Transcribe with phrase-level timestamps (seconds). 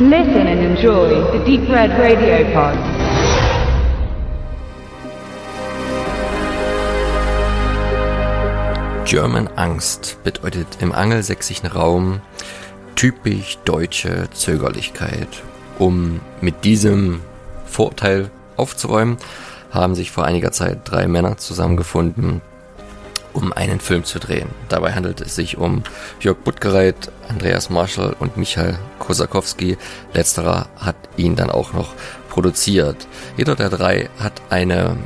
[0.00, 2.78] Listen and enjoy the Deep Red Radio Pod.
[9.04, 12.20] German Angst bedeutet im angelsächsischen Raum
[12.94, 15.42] typisch deutsche Zögerlichkeit.
[15.80, 17.20] Um mit diesem
[17.66, 19.16] Vorteil aufzuräumen,
[19.72, 22.40] haben sich vor einiger Zeit drei Männer zusammengefunden,
[23.38, 24.48] um einen Film zu drehen.
[24.68, 25.84] Dabei handelt es sich um
[26.18, 29.78] Jörg Buttgereit, Andreas Marschall und Michael Kosakowski.
[30.12, 31.94] Letzterer hat ihn dann auch noch
[32.28, 33.06] produziert.
[33.36, 34.96] Jeder der drei hat eine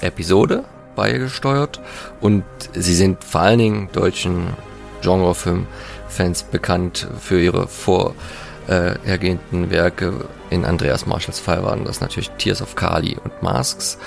[0.00, 0.64] Episode
[0.96, 1.80] beigesteuert
[2.20, 4.48] und sie sind vor allen Dingen deutschen
[5.02, 10.24] Genrefilm-Fans bekannt für ihre vorhergehenden Werke.
[10.50, 13.98] In Andreas Marshalls Fall waren das natürlich Tears of Kali und Masks.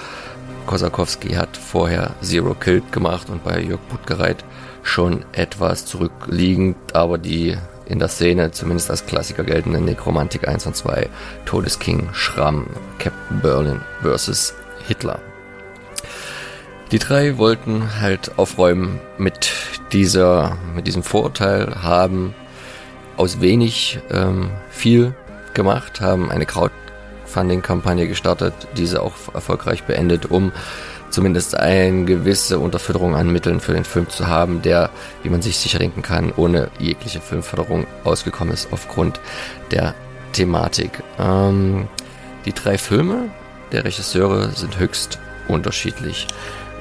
[0.66, 4.44] Kosakowski hat vorher Zero Killed gemacht und bei Jörg Buttgereit
[4.84, 10.76] schon etwas zurückliegend, aber die in der Szene zumindest als Klassiker geltende Nekromantik 1 und
[10.76, 11.10] 2,
[11.46, 12.68] Todesking, Schramm,
[13.00, 14.54] Captain Berlin vs.
[14.88, 15.20] Hitler.
[16.91, 19.52] Die drei wollten halt aufräumen mit
[19.91, 22.34] dieser, mit diesem Vorurteil, haben
[23.18, 25.13] aus wenig ähm, viel
[25.54, 26.46] gemacht, haben eine
[27.32, 30.51] Crowdfunding-Kampagne gestartet, diese auch erfolgreich beendet, um
[31.10, 34.90] zumindest eine gewisse Unterfütterung an Mitteln für den Film zu haben, der,
[35.23, 39.20] wie man sich sicher denken kann, ohne jegliche Filmförderung ausgekommen ist aufgrund
[39.71, 39.93] der
[40.34, 41.04] Thematik.
[41.20, 41.88] Ähm,
[42.46, 43.29] die drei Filme
[43.71, 46.27] der Regisseure sind höchst unterschiedlich.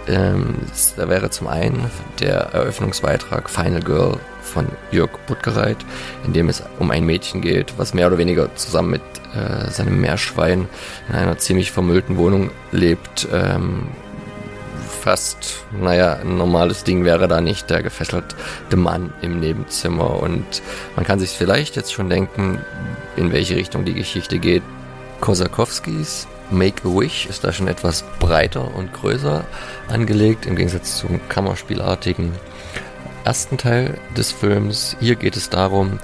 [0.09, 0.57] Ähm,
[0.97, 5.77] da wäre zum einen der Eröffnungsbeitrag Final Girl von Jörg Buttgereit,
[6.25, 9.03] in dem es um ein Mädchen geht, was mehr oder weniger zusammen mit
[9.35, 10.69] äh, seinem Meerschwein
[11.09, 13.29] in einer ziemlich vermüllten Wohnung lebt.
[13.33, 13.89] Ähm,
[15.01, 18.37] fast, naja, ein normales Ding wäre da nicht der gefesselte
[18.77, 20.21] Mann im Nebenzimmer.
[20.21, 20.63] Und
[20.97, 22.59] man kann sich vielleicht jetzt schon denken,
[23.17, 24.63] in welche Richtung die Geschichte geht.
[25.21, 29.45] Kosakowskis Make-A-Wish ist da schon etwas breiter und größer
[29.89, 32.33] angelegt, im Gegensatz zum Kammerspielartigen
[33.25, 34.97] ersten Teil des Films.
[35.01, 35.99] Hier geht es darum,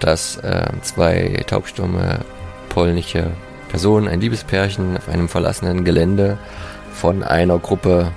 [0.00, 2.20] dass äh, zwei taubstumme
[2.68, 3.30] polnische
[3.68, 6.38] Personen, ein Liebespärchen, auf einem verlassenen Gelände
[6.92, 8.12] von einer Gruppe,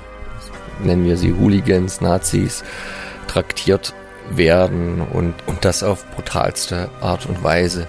[0.83, 2.63] nennen wir sie Hooligans, Nazis,
[3.27, 3.93] traktiert
[4.29, 7.87] werden und, und das auf brutalste Art und Weise.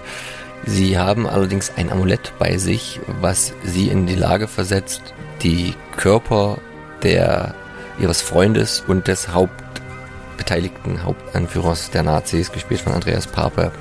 [0.65, 5.01] Sie haben allerdings ein Amulett bei sich, was sie in die Lage versetzt,
[5.41, 6.57] die Körper
[7.03, 7.55] der,
[7.99, 13.71] ihres Freundes und des Hauptbeteiligten Hauptanführers der Nazis, gespielt von Andreas Pape,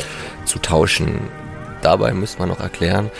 [0.45, 1.21] zu tauschen.
[1.83, 3.11] Dabei muss man noch erklären,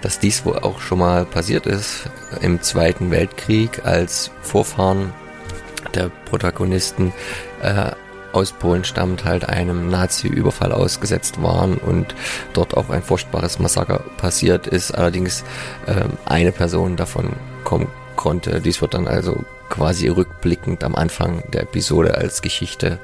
[0.00, 2.08] dass dies wohl auch schon mal passiert ist
[2.40, 5.12] im Zweiten Weltkrieg, als Vorfahren
[5.94, 7.12] der Protagonisten
[7.62, 7.92] äh,
[8.32, 12.14] aus Polen stammt, halt einem Nazi-Überfall ausgesetzt waren und
[12.52, 14.92] dort auch ein furchtbares Massaker passiert ist.
[14.92, 15.44] Allerdings
[15.86, 17.32] ähm, eine Person davon
[17.64, 18.60] kommen konnte.
[18.60, 22.98] Dies wird dann also quasi rückblickend am Anfang der Episode als Geschichte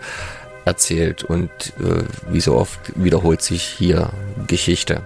[0.65, 4.11] erzählt und äh, wie so oft wiederholt sich hier
[4.47, 5.03] Geschichte.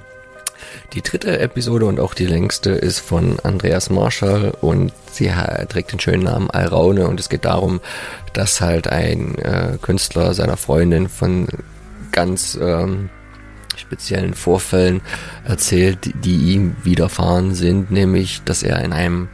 [0.92, 5.30] Die dritte Episode und auch die längste ist von Andreas Marschall und sie
[5.68, 7.80] trägt den schönen Namen Alraune und es geht darum,
[8.32, 11.48] dass halt ein äh, Künstler seiner Freundin von
[12.12, 13.10] ganz ähm,
[13.76, 15.00] speziellen Vorfällen
[15.44, 19.28] erzählt, die, die ihm widerfahren sind, nämlich, dass er in einem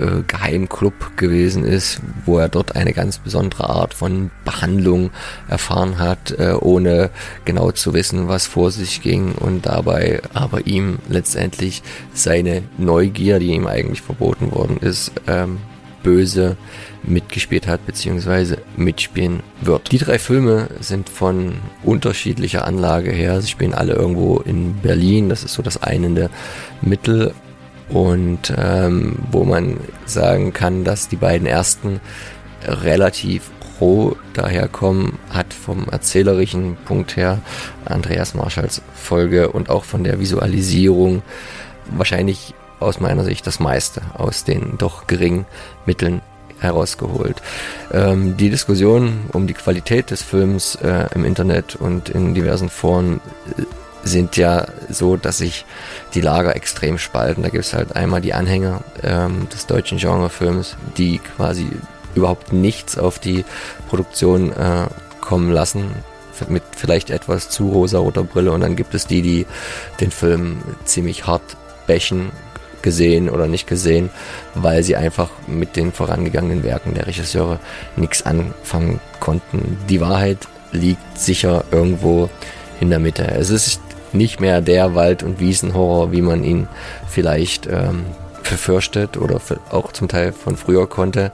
[0.00, 5.10] äh, Geheimclub gewesen ist, wo er dort eine ganz besondere Art von Behandlung
[5.48, 7.10] erfahren hat, äh, ohne
[7.44, 13.52] genau zu wissen, was vor sich ging und dabei aber ihm letztendlich seine Neugier, die
[13.52, 15.58] ihm eigentlich verboten worden ist, ähm,
[16.02, 16.56] böse
[17.02, 18.56] mitgespielt hat bzw.
[18.76, 19.92] mitspielen wird.
[19.92, 23.40] Die drei Filme sind von unterschiedlicher Anlage her.
[23.40, 25.28] Sie spielen alle irgendwo in Berlin.
[25.28, 26.30] Das ist so das einende
[26.82, 27.34] Mittel
[27.90, 32.00] und ähm, wo man sagen kann, dass die beiden ersten
[32.64, 37.38] relativ roh daherkommen, hat vom erzählerischen Punkt her
[37.84, 41.22] Andreas Marschalls Folge und auch von der Visualisierung
[41.90, 45.46] wahrscheinlich aus meiner Sicht das meiste aus den doch geringen
[45.86, 46.22] Mitteln
[46.60, 47.40] herausgeholt.
[47.92, 53.20] Ähm, die Diskussion um die Qualität des Films äh, im Internet und in diversen Foren
[53.58, 53.62] äh,
[54.02, 55.64] sind ja so, dass sich
[56.14, 57.42] die Lager extrem spalten.
[57.42, 61.66] Da gibt es halt einmal die Anhänger ähm, des deutschen Genrefilms, die quasi
[62.14, 63.44] überhaupt nichts auf die
[63.88, 64.86] Produktion äh,
[65.20, 65.90] kommen lassen,
[66.48, 68.52] mit vielleicht etwas zu rosa-roter Brille.
[68.52, 69.46] Und dann gibt es die, die
[70.00, 71.42] den Film ziemlich hart
[71.86, 72.30] bächen,
[72.82, 74.08] gesehen oder nicht gesehen,
[74.54, 77.58] weil sie einfach mit den vorangegangenen Werken der Regisseure
[77.96, 79.76] nichts anfangen konnten.
[79.88, 80.38] Die Wahrheit
[80.72, 82.30] liegt sicher irgendwo
[82.80, 83.26] in der Mitte.
[83.26, 83.80] Es ist
[84.12, 86.68] nicht mehr der Wald- und Wiesenhorror, wie man ihn
[87.08, 88.06] vielleicht ähm,
[88.48, 89.40] befürchtet oder
[89.70, 91.32] auch zum Teil von früher konnte,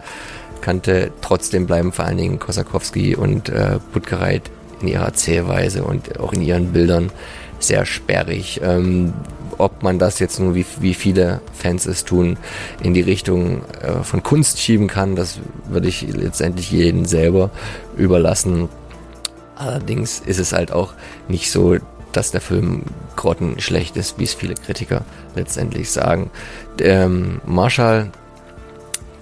[0.60, 1.10] kannte.
[1.22, 4.50] Trotzdem bleiben vor allen Dingen Kosakowski und äh, Budgereit
[4.80, 7.10] in ihrer Erzählweise und auch in ihren Bildern
[7.58, 8.60] sehr sperrig.
[8.62, 9.12] Ähm,
[9.58, 12.36] ob man das jetzt nur, wie, wie viele Fans es tun,
[12.82, 15.38] in die Richtung äh, von Kunst schieben kann, das
[15.68, 17.50] würde ich letztendlich jedem selber
[17.96, 18.68] überlassen.
[19.54, 20.92] Allerdings ist es halt auch
[21.28, 21.76] nicht so,
[22.16, 22.84] dass der Film
[23.14, 25.02] grottenschlecht ist, wie es viele Kritiker
[25.34, 26.30] letztendlich sagen.
[26.80, 28.10] Ähm, Marshall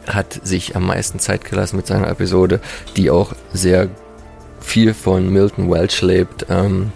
[0.07, 2.61] hat sich am meisten Zeit gelassen mit seiner Episode,
[2.97, 3.89] die auch sehr
[4.61, 6.93] viel von Milton Welch lebt, ähm,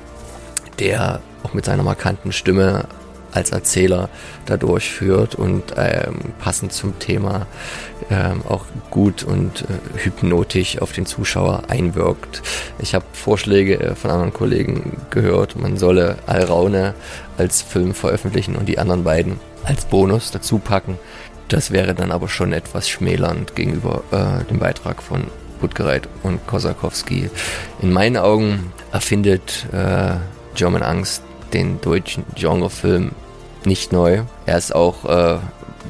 [0.78, 2.84] der auch mit seiner markanten Stimme
[3.32, 4.08] als Erzähler
[4.46, 7.46] da durchführt und ähm, passend zum Thema
[8.10, 12.42] ähm, auch gut und äh, hypnotisch auf den Zuschauer einwirkt.
[12.78, 16.94] Ich habe Vorschläge äh, von anderen Kollegen gehört, man solle Alraune
[17.36, 20.98] als Film veröffentlichen und die anderen beiden als Bonus dazu packen.
[21.48, 25.24] Das wäre dann aber schon etwas schmälernd gegenüber äh, dem Beitrag von
[25.60, 27.30] Budgereit und Kosakowski.
[27.80, 30.16] In meinen Augen erfindet äh,
[30.54, 31.22] German Angst
[31.52, 33.12] den deutschen Genrefilm
[33.64, 34.22] nicht neu.
[34.46, 35.38] Er ist auch äh,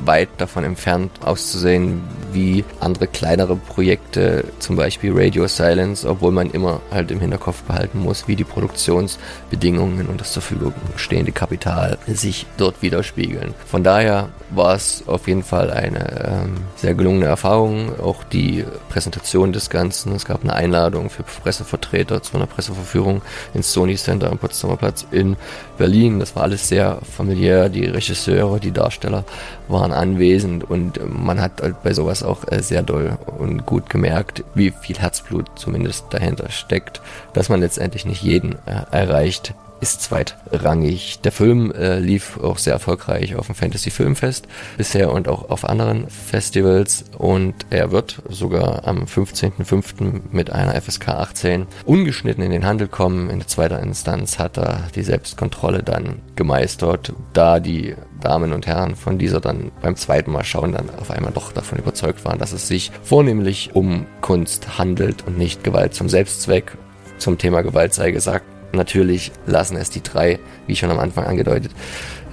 [0.04, 2.02] weit davon entfernt auszusehen
[2.32, 8.00] wie andere kleinere Projekte, zum Beispiel Radio Silence, obwohl man immer halt im Hinterkopf behalten
[8.00, 13.54] muss, wie die Produktionsbedingungen und das zur Verfügung stehende Kapital sich dort widerspiegeln.
[13.66, 19.52] Von daher war es auf jeden Fall eine ähm, sehr gelungene Erfahrung, auch die Präsentation
[19.52, 20.14] des Ganzen.
[20.14, 23.22] Es gab eine Einladung für Pressevertreter zu einer Presseverführung
[23.54, 25.36] ins Sony Center am Potsdamer Platz in
[25.76, 26.20] Berlin.
[26.20, 27.68] Das war alles sehr familiär.
[27.68, 29.24] Die Regisseure, die Darsteller
[29.68, 34.44] waren anwesend und man hat halt bei sowas auch äh, sehr doll und gut gemerkt,
[34.54, 37.00] wie viel Herzblut zumindest dahinter steckt,
[37.32, 41.20] dass man letztendlich nicht jeden äh, erreicht, ist zweitrangig.
[41.20, 45.64] Der Film äh, lief auch sehr erfolgreich auf dem Fantasy Filmfest bisher und auch auf
[45.64, 50.22] anderen Festivals und er wird sogar am 15.05.
[50.32, 53.30] mit einer FSK 18 ungeschnitten in den Handel kommen.
[53.30, 58.96] In der zweiten Instanz hat er die Selbstkontrolle dann gemeistert, da die Damen und Herren
[58.96, 62.52] von dieser dann beim zweiten Mal schauen dann auf einmal doch davon überzeugt waren, dass
[62.52, 66.76] es sich vornehmlich um Kunst handelt und nicht Gewalt zum Selbstzweck.
[67.18, 71.72] Zum Thema Gewalt sei gesagt, Natürlich lassen es die drei, wie schon am Anfang angedeutet,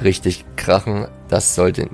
[0.04, 1.08] richtig krachen.
[1.30, 1.88] Das sollte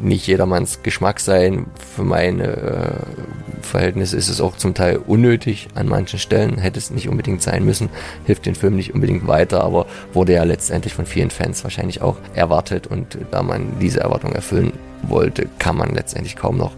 [0.00, 1.66] nicht jedermanns Geschmack sein.
[1.96, 6.58] Für meine äh, Verhältnisse ist es auch zum Teil unnötig an manchen Stellen.
[6.58, 7.88] Hätte es nicht unbedingt sein müssen.
[8.24, 12.16] Hilft den Film nicht unbedingt weiter, aber wurde ja letztendlich von vielen Fans wahrscheinlich auch
[12.34, 12.86] erwartet.
[12.86, 14.72] Und da man diese Erwartung erfüllen
[15.02, 16.72] wollte, kann man letztendlich kaum noch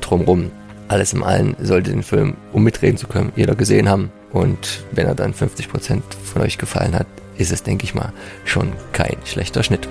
[0.00, 0.50] drumrum.
[0.88, 4.12] Alles im Allen sollte den Film, um mitreden zu können, jeder gesehen haben.
[4.32, 7.06] Und wenn er dann 50% von euch gefallen hat,
[7.38, 8.12] ist es, denke ich mal,
[8.44, 9.88] schon kein schlechter Schnitt.